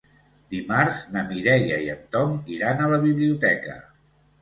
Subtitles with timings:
[0.53, 3.81] Dimarts na Mireia i en Tom iran a la biblioteca.